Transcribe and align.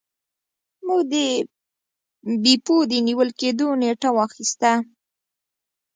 موږ 0.85 1.01
د 1.11 1.13
بیپو 2.43 2.75
د 2.91 2.93
نیول 3.07 3.29
کیدو 3.39 3.67
نیټه 3.81 4.09
واخیسته. 4.17 4.71